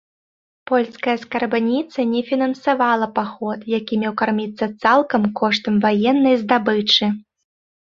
[0.69, 7.05] Польская скарбніца не фінансавала паход, які меў карміцца цалкам коштам ваеннай здабычы.